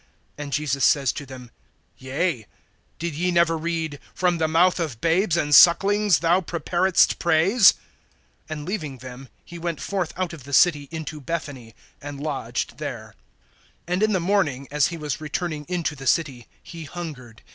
And 0.35 0.51
Jesus 0.51 0.83
says 0.83 1.11
to 1.13 1.27
them: 1.27 1.51
Yea; 1.99 2.47
did 2.97 3.13
ye 3.13 3.29
never 3.29 3.55
read: 3.55 3.99
From 4.15 4.39
the 4.39 4.47
mouth 4.47 4.79
of 4.79 4.99
babes 4.99 5.37
and 5.37 5.53
sucklings 5.53 6.21
thou 6.21 6.41
preparedst 6.41 7.19
praise? 7.19 7.75
(17)And 8.49 8.65
leaving 8.67 8.97
them, 8.97 9.29
he 9.45 9.59
went 9.59 9.79
forth 9.79 10.11
out 10.17 10.33
of 10.33 10.43
the 10.43 10.53
city 10.53 10.87
into 10.89 11.21
Bethany, 11.21 11.75
and 12.01 12.19
lodged 12.19 12.79
there. 12.79 13.13
(18)And 13.87 14.01
in 14.01 14.13
the 14.13 14.19
morning, 14.19 14.67
as 14.71 14.87
he 14.87 14.97
was 14.97 15.21
returning 15.21 15.67
into 15.69 15.93
the 15.95 16.07
city, 16.07 16.47
he 16.63 16.85
hungered. 16.85 17.43